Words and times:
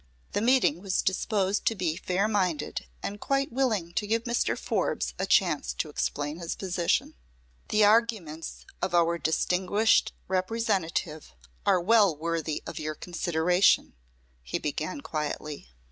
The 0.31 0.41
meeting 0.41 0.81
was 0.81 1.03
disposed 1.03 1.63
to 1.67 1.75
be 1.75 1.95
fair 1.95 2.27
minded 2.27 2.87
and 3.03 3.21
quite 3.21 3.51
willing 3.51 3.93
to 3.93 4.07
give 4.07 4.23
Mr. 4.23 4.57
Forbes 4.57 5.13
a 5.19 5.27
chance 5.27 5.73
to 5.73 5.89
explain 5.89 6.39
his 6.39 6.55
position. 6.55 7.13
"The 7.69 7.85
arguments 7.85 8.65
of 8.81 8.95
our 8.95 9.19
distinguished 9.19 10.15
Representative 10.27 11.35
are 11.67 11.79
well 11.79 12.15
worthy 12.17 12.63
of 12.65 12.79
your 12.79 12.95
consideration," 12.95 13.93
he 14.41 14.57
began, 14.57 15.01
quietly. 15.01 15.69